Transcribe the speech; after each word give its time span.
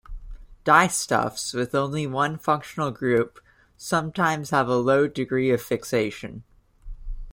Dyestuffs 0.65 1.53
with 1.53 1.75
only 1.75 2.07
one 2.07 2.39
functional 2.39 2.89
group 2.89 3.39
sometimes 3.77 4.49
have 4.49 4.67
a 4.67 4.75
low 4.75 5.07
degree 5.07 5.51
of 5.51 5.61
fixation. 5.61 6.43